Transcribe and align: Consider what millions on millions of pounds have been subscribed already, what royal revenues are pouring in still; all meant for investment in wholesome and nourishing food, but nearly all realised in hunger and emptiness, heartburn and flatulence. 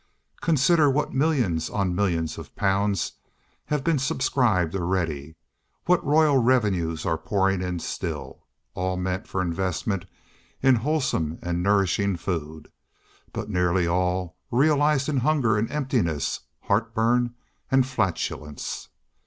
Consider 0.41 0.89
what 0.89 1.13
millions 1.13 1.69
on 1.69 1.93
millions 1.93 2.39
of 2.39 2.55
pounds 2.55 3.11
have 3.65 3.83
been 3.83 3.99
subscribed 3.99 4.75
already, 4.75 5.35
what 5.85 6.03
royal 6.03 6.37
revenues 6.39 7.05
are 7.05 7.19
pouring 7.19 7.61
in 7.61 7.77
still; 7.77 8.39
all 8.73 8.97
meant 8.97 9.27
for 9.27 9.43
investment 9.43 10.05
in 10.63 10.73
wholesome 10.73 11.37
and 11.43 11.61
nourishing 11.61 12.15
food, 12.15 12.71
but 13.31 13.47
nearly 13.51 13.85
all 13.85 14.35
realised 14.49 15.07
in 15.07 15.17
hunger 15.17 15.55
and 15.55 15.69
emptiness, 15.71 16.39
heartburn 16.63 17.35
and 17.69 17.85
flatulence. 17.85 18.87